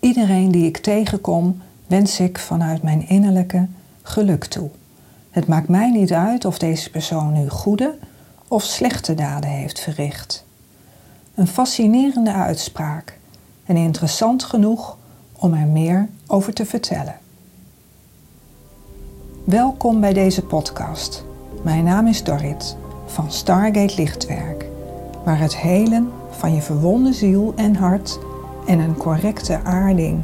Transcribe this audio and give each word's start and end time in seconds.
Iedereen 0.00 0.50
die 0.50 0.66
ik 0.66 0.76
tegenkom, 0.76 1.62
wens 1.86 2.20
ik 2.20 2.38
vanuit 2.38 2.82
mijn 2.82 3.08
innerlijke 3.08 3.66
geluk 4.02 4.44
toe. 4.44 4.70
Het 5.30 5.46
maakt 5.46 5.68
mij 5.68 5.90
niet 5.90 6.12
uit 6.12 6.44
of 6.44 6.58
deze 6.58 6.90
persoon 6.90 7.32
nu 7.32 7.48
goede 7.48 7.98
of 8.48 8.62
slechte 8.62 9.14
daden 9.14 9.50
heeft 9.50 9.80
verricht. 9.80 10.44
Een 11.34 11.46
fascinerende 11.46 12.32
uitspraak 12.32 13.18
en 13.64 13.76
interessant 13.76 14.44
genoeg 14.44 14.96
om 15.32 15.54
er 15.54 15.66
meer 15.66 16.08
over 16.26 16.52
te 16.52 16.64
vertellen. 16.64 17.18
Welkom 19.44 20.00
bij 20.00 20.12
deze 20.12 20.42
podcast. 20.42 21.24
Mijn 21.62 21.84
naam 21.84 22.06
is 22.06 22.24
Dorrit 22.24 22.76
van 23.06 23.32
Stargate 23.32 23.94
Lichtwerk, 23.96 24.66
waar 25.24 25.38
het 25.38 25.56
helen 25.56 26.12
van 26.30 26.54
je 26.54 26.62
verwonde 26.62 27.12
ziel 27.12 27.52
en 27.56 27.74
hart 27.74 28.18
en 28.68 28.78
een 28.78 28.96
correcte 28.96 29.60
aarding 29.64 30.22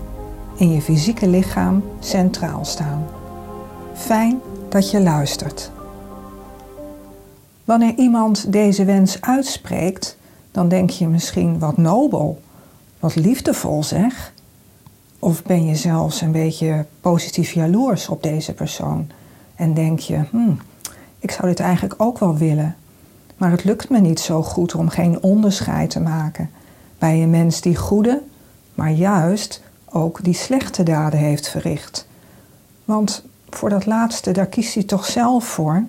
in 0.56 0.72
je 0.72 0.80
fysieke 0.80 1.28
lichaam 1.28 1.82
centraal 2.00 2.64
staan. 2.64 3.06
Fijn 3.94 4.40
dat 4.68 4.90
je 4.90 5.00
luistert. 5.00 5.70
Wanneer 7.64 7.94
iemand 7.96 8.52
deze 8.52 8.84
wens 8.84 9.20
uitspreekt, 9.20 10.16
dan 10.50 10.68
denk 10.68 10.90
je 10.90 11.08
misschien 11.08 11.58
wat 11.58 11.76
nobel, 11.76 12.40
wat 12.98 13.14
liefdevol 13.14 13.82
zeg. 13.82 14.32
Of 15.18 15.42
ben 15.42 15.66
je 15.66 15.76
zelfs 15.76 16.20
een 16.20 16.32
beetje 16.32 16.86
positief 17.00 17.52
jaloers 17.52 18.08
op 18.08 18.22
deze 18.22 18.52
persoon 18.52 19.10
en 19.54 19.74
denk 19.74 19.98
je, 19.98 20.20
hmm, 20.30 20.58
ik 21.18 21.30
zou 21.30 21.48
dit 21.48 21.60
eigenlijk 21.60 21.94
ook 21.96 22.18
wel 22.18 22.36
willen, 22.36 22.76
maar 23.36 23.50
het 23.50 23.64
lukt 23.64 23.90
me 23.90 24.00
niet 24.00 24.20
zo 24.20 24.42
goed 24.42 24.74
om 24.74 24.88
geen 24.88 25.22
onderscheid 25.22 25.90
te 25.90 26.00
maken 26.00 26.50
bij 26.98 27.22
een 27.22 27.30
mens 27.30 27.60
die 27.60 27.76
goede, 27.76 28.22
maar 28.74 28.90
juist 28.90 29.62
ook 29.90 30.24
die 30.24 30.34
slechte 30.34 30.82
daden 30.82 31.18
heeft 31.18 31.48
verricht. 31.48 32.06
Want 32.84 33.24
voor 33.50 33.68
dat 33.68 33.86
laatste, 33.86 34.30
daar 34.30 34.46
kiest 34.46 34.74
hij 34.74 34.82
toch 34.82 35.06
zelf 35.06 35.44
voor. 35.44 35.84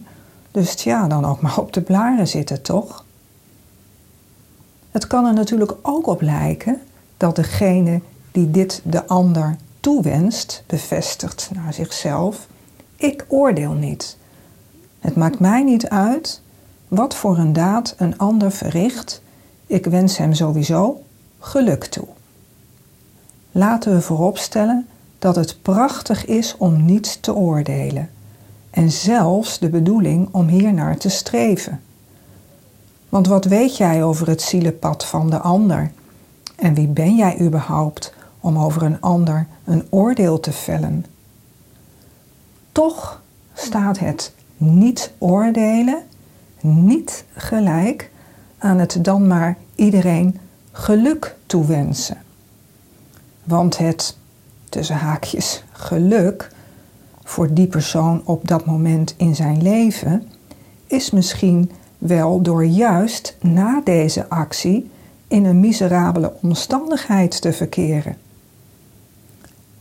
Dus 0.51 0.83
ja, 0.83 1.07
dan 1.07 1.25
ook 1.25 1.41
maar 1.41 1.57
op 1.57 1.73
de 1.73 1.81
blaren 1.81 2.27
zitten, 2.27 2.61
toch? 2.61 3.05
Het 4.91 5.07
kan 5.07 5.25
er 5.25 5.33
natuurlijk 5.33 5.75
ook 5.81 6.07
op 6.07 6.21
lijken 6.21 6.81
dat 7.17 7.35
degene 7.35 8.01
die 8.31 8.51
dit 8.51 8.81
de 8.83 9.07
ander 9.07 9.55
toewenst, 9.79 10.63
bevestigt 10.67 11.49
naar 11.53 11.73
zichzelf: 11.73 12.47
ik 12.95 13.25
oordeel 13.27 13.71
niet. 13.71 14.17
Het 14.99 15.15
maakt 15.15 15.39
mij 15.39 15.63
niet 15.63 15.89
uit 15.89 16.41
wat 16.87 17.15
voor 17.15 17.37
een 17.37 17.53
daad 17.53 17.93
een 17.97 18.17
ander 18.17 18.51
verricht. 18.51 19.21
Ik 19.65 19.85
wens 19.85 20.17
hem 20.17 20.33
sowieso 20.33 21.01
geluk 21.39 21.85
toe. 21.85 22.07
Laten 23.57 23.93
we 23.93 24.01
vooropstellen 24.01 24.87
dat 25.19 25.35
het 25.35 25.61
prachtig 25.61 26.25
is 26.25 26.55
om 26.57 26.85
niet 26.85 27.23
te 27.23 27.33
oordelen 27.35 28.09
en 28.69 28.91
zelfs 28.91 29.59
de 29.59 29.69
bedoeling 29.69 30.27
om 30.31 30.47
hiernaar 30.47 30.97
te 30.97 31.09
streven. 31.09 31.81
Want 33.09 33.27
wat 33.27 33.45
weet 33.45 33.77
jij 33.77 34.03
over 34.03 34.27
het 34.27 34.41
zielenpad 34.41 35.05
van 35.05 35.29
de 35.29 35.37
ander? 35.39 35.91
En 36.55 36.73
wie 36.73 36.87
ben 36.87 37.15
jij 37.15 37.39
überhaupt 37.41 38.13
om 38.39 38.57
over 38.59 38.83
een 38.83 39.01
ander 39.01 39.47
een 39.65 39.87
oordeel 39.89 40.39
te 40.39 40.51
vellen? 40.51 41.05
Toch 42.71 43.21
staat 43.53 43.99
het 43.99 44.33
niet 44.57 45.11
oordelen 45.17 46.03
niet 46.61 47.25
gelijk 47.35 48.11
aan 48.57 48.77
het 48.77 48.97
dan 49.01 49.27
maar 49.27 49.57
iedereen 49.75 50.39
geluk 50.71 51.35
toewensen. 51.45 52.24
Want 53.45 53.77
het, 53.77 54.17
tussen 54.69 54.95
haakjes, 54.95 55.63
geluk 55.71 56.51
voor 57.23 57.53
die 57.53 57.67
persoon 57.67 58.21
op 58.25 58.47
dat 58.47 58.65
moment 58.65 59.13
in 59.17 59.35
zijn 59.35 59.61
leven 59.61 60.27
is 60.87 61.11
misschien 61.11 61.71
wel 61.97 62.41
door 62.41 62.65
juist 62.65 63.37
na 63.41 63.81
deze 63.83 64.29
actie 64.29 64.89
in 65.27 65.45
een 65.45 65.59
miserabele 65.59 66.33
omstandigheid 66.41 67.41
te 67.41 67.53
verkeren. 67.53 68.17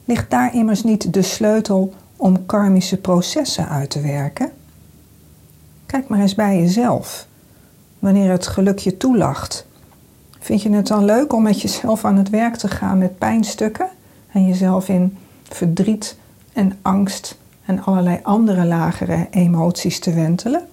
Ligt 0.05 0.31
daar 0.31 0.55
immers 0.55 0.83
niet 0.83 1.13
de 1.13 1.23
sleutel 1.23 1.95
om 2.17 2.47
karmische 2.47 2.97
processen 2.97 3.69
uit 3.69 3.91
te 3.91 4.01
werken? 4.01 4.53
Kijk 5.87 6.09
maar 6.09 6.21
eens 6.21 6.35
bij 6.35 6.61
jezelf. 6.61 7.27
Wanneer 7.99 8.31
het 8.31 8.47
geluk 8.47 8.79
je 8.79 8.97
toelacht, 8.97 9.67
vind 10.45 10.63
je 10.63 10.71
het 10.71 10.87
dan 10.87 11.05
leuk 11.05 11.33
om 11.33 11.43
met 11.43 11.61
jezelf 11.61 12.05
aan 12.05 12.17
het 12.17 12.31
werk 12.31 12.57
te 12.57 12.69
gaan 12.69 12.99
met 12.99 13.19
pijnstukken 13.19 13.89
en 14.33 14.47
jezelf 14.47 14.89
in 14.89 15.17
verdriet 15.43 16.17
en 16.53 16.79
angst 16.83 17.37
en 17.65 17.85
allerlei 17.85 18.19
andere 18.23 18.65
lagere 18.65 19.27
emoties 19.31 19.99
te 19.99 20.13
wentelen? 20.13 20.69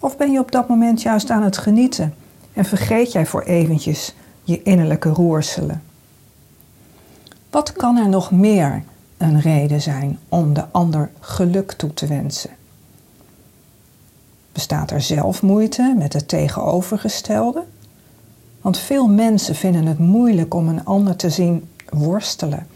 Of 0.00 0.16
ben 0.16 0.32
je 0.32 0.38
op 0.38 0.52
dat 0.52 0.68
moment 0.68 1.02
juist 1.02 1.30
aan 1.30 1.42
het 1.42 1.58
genieten 1.58 2.14
en 2.52 2.64
vergeet 2.64 3.12
jij 3.12 3.26
voor 3.26 3.42
eventjes 3.42 4.14
je 4.42 4.62
innerlijke 4.62 5.08
roerselen? 5.08 5.82
Wat 7.50 7.72
kan 7.72 7.96
er 7.96 8.08
nog 8.08 8.30
meer 8.30 8.82
een 9.16 9.40
reden 9.40 9.82
zijn 9.82 10.18
om 10.28 10.54
de 10.54 10.64
ander 10.70 11.10
geluk 11.20 11.72
toe 11.72 11.94
te 11.94 12.06
wensen? 12.06 12.50
Bestaat 14.52 14.90
er 14.90 15.00
zelfmoeite 15.00 15.94
met 15.98 16.12
het 16.12 16.28
tegenovergestelde? 16.28 17.64
Want 18.66 18.78
veel 18.78 19.08
mensen 19.08 19.54
vinden 19.54 19.86
het 19.86 19.98
moeilijk 19.98 20.54
om 20.54 20.68
een 20.68 20.84
ander 20.84 21.16
te 21.16 21.30
zien 21.30 21.68
worstelen. 21.90 22.66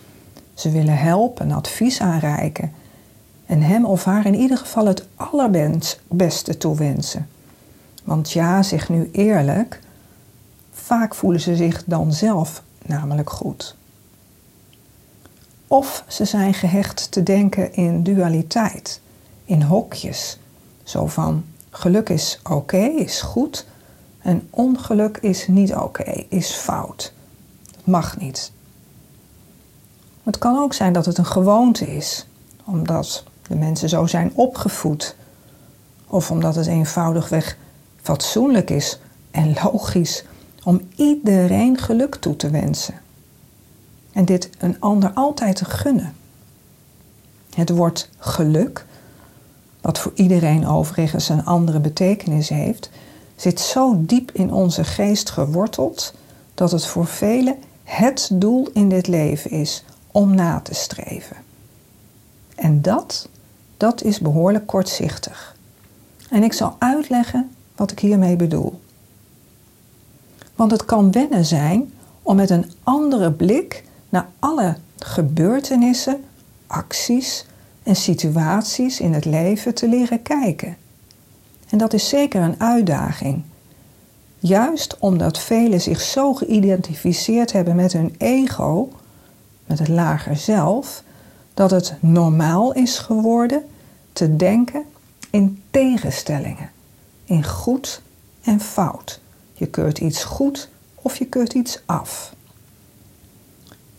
Ze 0.55 0.71
willen 0.71 0.99
helpen, 0.99 1.53
advies 1.53 2.01
aanreiken 2.01 2.73
en 3.47 3.63
hem 3.63 3.85
of 3.85 4.05
haar 4.05 4.27
in 4.27 4.35
ieder 4.35 4.57
geval 4.57 4.87
het 4.87 5.07
allerbeste 5.15 6.57
toewensen. 6.57 7.29
Want 8.05 8.31
ja, 8.31 8.63
zeg 8.63 8.89
nu 8.89 9.09
eerlijk, 9.13 9.81
vaak 10.73 11.15
voelen 11.15 11.41
ze 11.41 11.57
zich 11.57 11.85
dan 11.85 12.13
zelf 12.13 12.63
namelijk 12.87 13.31
goed. 13.31 13.77
Of 15.67 16.05
ze 16.09 16.25
zijn 16.25 16.55
gehecht 16.55 17.11
te 17.11 17.23
denken 17.23 17.75
in 17.75 18.03
dualiteit, 18.03 19.01
in 19.45 19.63
hokjes, 19.63 20.39
zo 20.83 21.07
van 21.07 21.45
geluk 21.71 22.09
is 22.09 22.41
oké, 22.43 22.83
is 22.83 23.21
goed 23.21 23.67
en 24.23 24.49
ongeluk 24.51 25.17
is 25.17 25.49
niet 25.49 25.75
oké, 25.75 26.25
is 26.29 26.53
fout. 26.53 27.13
Mag 27.85 28.19
niet. 28.19 28.53
Het 30.23 30.39
kan 30.39 30.59
ook 30.59 30.75
zijn 30.75 30.93
dat 30.93 31.07
het 31.07 31.19
een 31.19 31.27
gewoonte 31.27 31.97
is, 31.97 32.27
omdat 32.65 33.25
de 33.49 33.55
mensen 33.55 33.89
zo 33.89 34.07
zijn 34.07 34.33
opgevoed. 34.35 35.17
Of 36.07 36.31
omdat 36.31 36.55
het 36.55 36.67
eenvoudigweg 36.67 37.57
fatsoenlijk 38.03 38.71
is 38.71 38.99
en 39.31 39.55
logisch 39.63 40.25
om 40.65 40.81
iedereen 40.97 41.79
geluk 41.79 42.15
toe 42.15 42.37
te 42.37 42.51
wensen. 42.51 42.95
En 44.13 44.25
dit 44.25 44.51
een 44.59 44.81
ander 44.81 45.11
altijd 45.15 45.57
te 45.57 45.65
gunnen. 45.65 46.15
Het 47.55 47.71
woord 47.71 48.11
geluk, 48.19 48.85
wat 49.81 49.99
voor 49.99 50.13
iedereen 50.15 50.67
overigens 50.67 51.29
een 51.29 51.45
andere 51.45 51.81
betekenis 51.81 52.49
heeft, 52.49 52.91
zit 53.41 53.61
zo 53.61 53.95
diep 53.99 54.31
in 54.33 54.53
onze 54.53 54.85
geest 54.85 55.31
geworteld 55.31 56.15
dat 56.55 56.71
het 56.71 56.87
voor 56.87 57.07
velen 57.07 57.57
het 57.85 58.31
doel 58.33 58.69
in 58.73 58.89
dit 58.89 59.07
leven 59.07 59.51
is 59.51 59.85
om 60.11 60.35
na 60.35 60.61
te 60.61 60.75
streven. 60.75 61.37
En 62.55 62.83
dat, 62.83 63.29
dat 63.77 64.03
is 64.03 64.21
behoorlijk 64.21 64.67
kortzichtig. 64.67 65.57
En 66.31 66.43
ik 66.43 66.53
zal 66.53 66.77
uitleggen 66.79 67.51
wat 67.77 67.91
ik 67.91 67.99
hiermee 67.99 68.37
bedoel. 68.37 68.81
Want 70.55 70.71
het 70.71 70.85
kan 70.85 71.13
wennen 71.13 71.45
zijn 71.45 71.93
om 72.23 72.37
met 72.37 72.51
een 72.51 72.73
andere 72.83 73.33
blik 73.33 73.85
naar 74.09 74.29
alle 74.39 74.77
gebeurtenissen, 74.99 76.25
acties 76.67 77.47
en 77.83 77.97
situaties 77.97 79.01
in 79.01 79.13
het 79.13 79.25
leven 79.25 79.75
te 79.75 79.89
leren 79.89 80.23
kijken. 80.23 80.77
En 81.71 81.79
dat 81.79 81.93
is 81.93 82.09
zeker 82.09 82.43
een 82.43 82.61
uitdaging. 82.61 83.43
Juist 84.39 84.99
omdat 84.99 85.39
velen 85.39 85.81
zich 85.81 86.01
zo 86.01 86.35
geïdentificeerd 86.35 87.53
hebben 87.53 87.77
met 87.77 87.93
hun 87.93 88.15
ego, 88.19 88.89
met 89.67 89.79
het 89.79 89.89
lager 89.89 90.37
zelf, 90.37 91.03
dat 91.55 91.71
het 91.71 91.95
normaal 92.01 92.73
is 92.73 92.99
geworden 92.99 93.65
te 94.13 94.37
denken 94.37 94.85
in 95.31 95.63
tegenstellingen, 95.71 96.71
in 97.25 97.45
goed 97.45 98.03
en 98.43 98.61
fout. 98.61 99.21
Je 99.53 99.67
keurt 99.67 99.99
iets 99.99 100.25
goed 100.25 100.69
of 100.95 101.17
je 101.17 101.25
keurt 101.25 101.53
iets 101.53 101.83
af. 101.87 102.35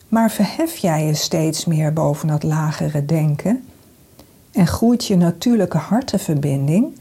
Maar 0.08 0.32
verhef 0.32 0.78
jij 0.78 1.06
je 1.06 1.14
steeds 1.14 1.66
meer 1.66 1.94
boven 1.94 2.28
dat 2.28 2.44
lagere 2.44 3.06
denken 3.06 3.64
en 4.52 4.68
groeit 4.68 5.06
je 5.06 5.18
natuurlijke 5.18 5.78
hartenverbinding, 5.78 6.98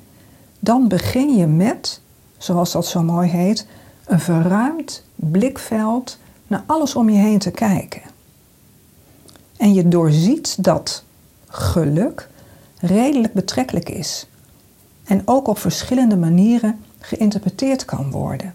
dan 0.61 0.89
begin 0.89 1.37
je 1.37 1.47
met, 1.47 2.01
zoals 2.39 2.73
dat 2.73 2.87
zo 2.87 3.03
mooi 3.03 3.29
heet, 3.29 3.67
een 4.07 4.21
verruimd 4.21 5.05
blikveld 5.15 6.19
naar 6.47 6.63
alles 6.67 6.95
om 6.95 7.11
je 7.11 7.19
heen 7.19 7.39
te 7.39 7.51
kijken. 7.51 8.03
en 9.57 9.75
je 9.75 9.89
doorziet 9.89 10.65
dat 10.65 11.05
geluk 11.47 12.29
redelijk 12.79 13.33
betrekkelijk 13.33 13.89
is 13.89 14.27
en 15.05 15.23
ook 15.25 15.49
op 15.49 15.59
verschillende 15.59 16.17
manieren 16.17 16.85
geïnterpreteerd 16.99 17.85
kan 17.85 18.11
worden. 18.11 18.55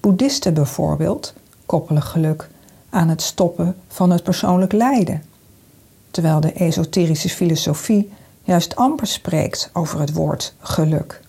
Boeddhisten 0.00 0.54
bijvoorbeeld 0.54 1.34
koppelen 1.66 2.02
geluk 2.02 2.50
aan 2.90 3.08
het 3.08 3.22
stoppen 3.22 3.76
van 3.88 4.10
het 4.10 4.22
persoonlijk 4.22 4.72
lijden, 4.72 5.22
terwijl 6.10 6.40
de 6.40 6.52
esoterische 6.52 7.28
filosofie 7.28 8.10
juist 8.44 8.76
amper 8.76 9.06
spreekt 9.06 9.70
over 9.72 10.00
het 10.00 10.12
woord 10.12 10.54
geluk. 10.58 11.20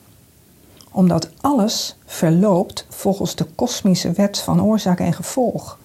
Omdat 0.92 1.30
alles 1.42 1.98
verloopt 2.06 2.86
volgens 2.90 3.36
de 3.36 3.44
kosmische 3.44 4.12
wet 4.12 4.40
van 4.40 4.64
oorzaak 4.64 5.00
en 5.00 5.14
gevolg, 5.14 5.80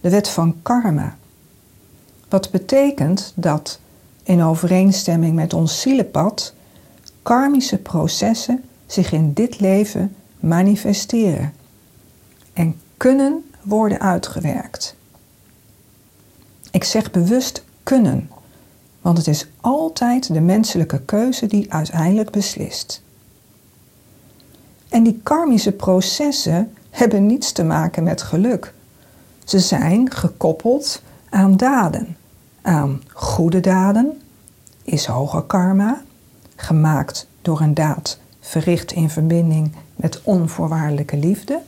de 0.00 0.10
wet 0.10 0.28
van 0.28 0.56
karma. 0.62 1.16
Wat 2.28 2.50
betekent 2.50 3.32
dat 3.34 3.80
in 4.22 4.42
overeenstemming 4.42 5.34
met 5.34 5.54
ons 5.54 5.80
zielenpad 5.80 6.54
karmische 7.22 7.78
processen 7.78 8.64
zich 8.86 9.12
in 9.12 9.32
dit 9.32 9.60
leven 9.60 10.16
manifesteren 10.40 11.54
en 12.52 12.80
kunnen 12.96 13.50
worden 13.62 14.00
uitgewerkt. 14.00 14.96
Ik 16.70 16.84
zeg 16.84 17.10
bewust 17.10 17.64
kunnen, 17.82 18.30
want 19.02 19.18
het 19.18 19.26
is 19.26 19.46
altijd 19.60 20.32
de 20.32 20.40
menselijke 20.40 21.00
keuze 21.00 21.46
die 21.46 21.72
uiteindelijk 21.72 22.30
beslist. 22.30 23.02
En 24.88 25.02
die 25.02 25.20
karmische 25.22 25.72
processen 25.72 26.74
hebben 26.90 27.26
niets 27.26 27.52
te 27.52 27.64
maken 27.64 28.02
met 28.02 28.22
geluk. 28.22 28.74
Ze 29.44 29.58
zijn 29.58 30.10
gekoppeld 30.12 31.02
aan 31.30 31.56
daden. 31.56 32.16
Aan 32.62 33.02
goede 33.12 33.60
daden 33.60 34.20
is 34.82 35.06
hoger 35.06 35.42
karma, 35.42 36.02
gemaakt 36.56 37.26
door 37.42 37.60
een 37.60 37.74
daad 37.74 38.18
verricht 38.40 38.92
in 38.92 39.10
verbinding 39.10 39.72
met 39.96 40.20
onvoorwaardelijke 40.22 41.16
liefde. 41.16 41.60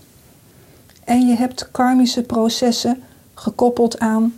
En 1.04 1.26
je 1.26 1.36
hebt 1.36 1.70
karmische 1.70 2.22
processen 2.22 3.02
gekoppeld 3.34 3.98
aan, 3.98 4.34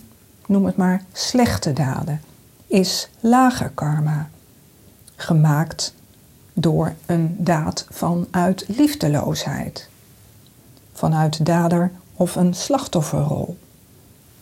noem 0.46 0.64
het 0.64 0.76
maar, 0.76 1.04
slechte 1.12 1.72
daden, 1.72 2.20
is 2.66 3.08
lager 3.20 3.70
karma, 3.74 4.28
gemaakt 5.16 5.94
door 6.52 6.94
een 7.06 7.36
daad 7.38 7.86
vanuit 7.90 8.64
liefdeloosheid, 8.68 9.88
vanuit 10.92 11.46
dader 11.46 11.90
of 12.14 12.36
een 12.36 12.54
slachtofferrol. 12.54 13.56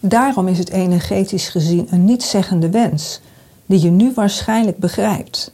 Daarom 0.00 0.48
is 0.48 0.58
het 0.58 0.70
energetisch 0.70 1.48
gezien 1.48 1.86
een 1.90 2.04
nietszeggende 2.04 2.70
wens, 2.70 3.20
die 3.66 3.80
je 3.80 3.90
nu 3.90 4.12
waarschijnlijk 4.14 4.78
begrijpt. 4.78 5.52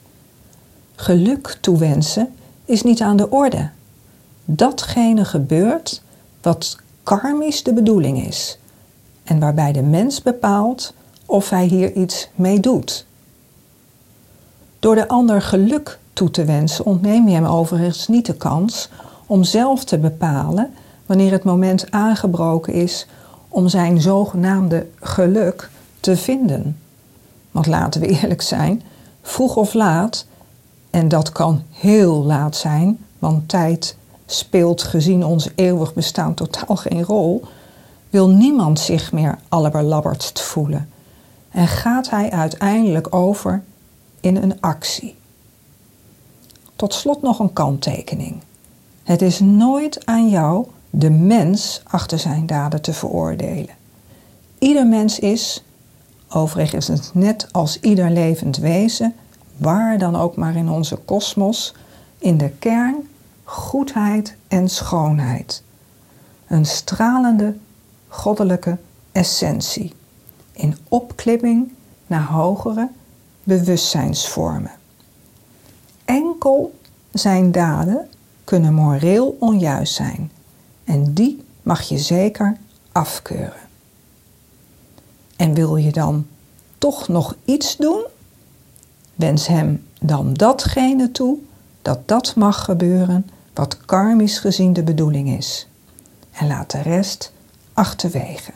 Geluk 0.94 1.58
toewensen 1.60 2.34
is 2.64 2.82
niet 2.82 3.00
aan 3.00 3.16
de 3.16 3.30
orde. 3.30 3.70
Datgene 4.44 5.24
gebeurt 5.24 6.02
wat 6.42 6.76
karmisch 7.02 7.62
de 7.62 7.72
bedoeling 7.72 8.26
is 8.26 8.58
en 9.24 9.38
waarbij 9.38 9.72
de 9.72 9.82
mens 9.82 10.22
bepaalt 10.22 10.94
of 11.30 11.50
hij 11.50 11.66
hier 11.66 11.92
iets 11.92 12.28
mee 12.34 12.60
doet. 12.60 13.06
Door 14.78 14.94
de 14.94 15.08
ander 15.08 15.42
geluk 15.42 15.98
toe 16.12 16.30
te 16.30 16.44
wensen 16.44 16.84
ontneem 16.84 17.28
je 17.28 17.34
hem 17.34 17.44
overigens 17.44 18.08
niet 18.08 18.26
de 18.26 18.34
kans 18.34 18.88
om 19.26 19.44
zelf 19.44 19.84
te 19.84 19.98
bepalen 19.98 20.74
wanneer 21.06 21.32
het 21.32 21.44
moment 21.44 21.90
aangebroken 21.90 22.72
is 22.72 23.06
om 23.48 23.68
zijn 23.68 24.00
zogenaamde 24.00 24.86
geluk 25.00 25.70
te 26.00 26.16
vinden. 26.16 26.78
Want 27.50 27.66
laten 27.66 28.00
we 28.00 28.06
eerlijk 28.06 28.42
zijn, 28.42 28.82
vroeg 29.22 29.56
of 29.56 29.74
laat, 29.74 30.26
en 30.90 31.08
dat 31.08 31.32
kan 31.32 31.62
heel 31.70 32.24
laat 32.24 32.56
zijn, 32.56 32.98
want 33.18 33.48
tijd 33.48 33.96
speelt 34.26 34.82
gezien 34.82 35.24
ons 35.24 35.48
eeuwig 35.54 35.94
bestaan 35.94 36.34
totaal 36.34 36.76
geen 36.76 37.04
rol, 37.04 37.42
wil 38.10 38.28
niemand 38.28 38.80
zich 38.80 39.12
meer 39.12 39.38
allerbelabberdst 39.48 40.40
voelen 40.40 40.88
en 41.50 41.68
gaat 41.68 42.10
hij 42.10 42.30
uiteindelijk 42.30 43.14
over 43.14 43.62
in 44.20 44.36
een 44.36 44.60
actie. 44.60 45.16
Tot 46.76 46.94
slot 46.94 47.22
nog 47.22 47.38
een 47.38 47.52
kanttekening. 47.52 48.40
Het 49.02 49.22
is 49.22 49.40
nooit 49.40 50.06
aan 50.06 50.28
jou 50.28 50.66
de 50.90 51.10
mens 51.10 51.82
achter 51.84 52.18
zijn 52.18 52.46
daden 52.46 52.82
te 52.82 52.92
veroordelen. 52.92 53.74
Ieder 54.58 54.86
mens 54.86 55.18
is, 55.18 55.64
overigens 56.28 57.10
net 57.12 57.46
als 57.52 57.80
ieder 57.80 58.10
levend 58.10 58.56
wezen, 58.56 59.14
waar 59.56 59.98
dan 59.98 60.16
ook 60.16 60.36
maar 60.36 60.56
in 60.56 60.68
onze 60.70 60.96
kosmos, 60.96 61.74
in 62.18 62.38
de 62.38 62.50
kern 62.58 63.08
goedheid 63.44 64.36
en 64.48 64.68
schoonheid. 64.68 65.62
Een 66.46 66.66
stralende 66.66 67.56
goddelijke 68.08 68.78
essentie 69.12 69.94
in 70.52 70.76
opklimming 70.88 71.72
naar 72.06 72.24
hogere 72.24 72.88
bewustzijnsvormen. 73.42 74.72
Enkel 76.04 76.78
zijn 77.12 77.52
daden 77.52 78.08
kunnen 78.44 78.74
moreel 78.74 79.36
onjuist 79.40 79.94
zijn 79.94 80.30
en 80.84 81.14
die 81.14 81.44
mag 81.62 81.82
je 81.82 81.98
zeker 81.98 82.56
afkeuren. 82.92 83.68
En 85.36 85.54
wil 85.54 85.76
je 85.76 85.92
dan 85.92 86.26
toch 86.78 87.08
nog 87.08 87.36
iets 87.44 87.76
doen? 87.76 88.04
Wens 89.14 89.46
hem 89.46 89.86
dan 90.00 90.34
datgene 90.34 91.12
toe 91.12 91.38
dat 91.82 92.08
dat 92.08 92.36
mag 92.36 92.64
gebeuren 92.64 93.30
wat 93.54 93.76
karmisch 93.76 94.38
gezien 94.38 94.72
de 94.72 94.82
bedoeling 94.82 95.28
is. 95.28 95.68
En 96.30 96.46
laat 96.46 96.70
de 96.70 96.82
rest 96.82 97.32
achterwege. 97.72 98.52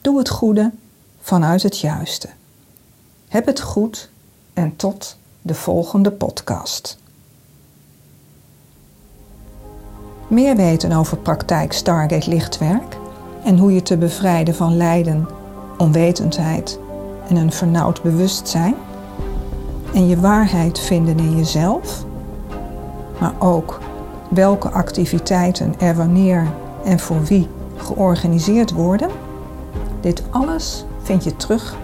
Doe 0.00 0.18
het 0.18 0.28
goede 0.28 0.70
vanuit 1.20 1.62
het 1.62 1.78
juiste. 1.78 2.28
Heb 3.28 3.46
het 3.46 3.60
goed 3.60 4.10
en 4.52 4.76
tot 4.76 5.16
de 5.42 5.54
volgende 5.54 6.10
podcast. 6.10 6.98
Meer 10.28 10.56
weten 10.56 10.92
over 10.92 11.16
praktijk 11.16 11.72
Stargate 11.72 12.30
Lichtwerk 12.30 12.96
en 13.44 13.58
hoe 13.58 13.74
je 13.74 13.82
te 13.82 13.96
bevrijden 13.96 14.54
van 14.54 14.76
lijden, 14.76 15.28
onwetendheid 15.78 16.78
en 17.28 17.36
een 17.36 17.52
vernauwd 17.52 18.02
bewustzijn 18.02 18.74
en 19.94 20.08
je 20.08 20.20
waarheid 20.20 20.78
vinden 20.78 21.18
in 21.18 21.36
jezelf, 21.36 22.04
maar 23.20 23.34
ook 23.38 23.80
welke 24.30 24.70
activiteiten 24.70 25.74
er 25.80 25.94
wanneer 25.94 26.46
en 26.84 26.98
voor 26.98 27.24
wie 27.24 27.48
georganiseerd 27.76 28.70
worden. 28.70 29.10
Dit 30.00 30.22
alles 30.30 30.84
vind 31.02 31.24
je 31.24 31.36
terug 31.36 31.76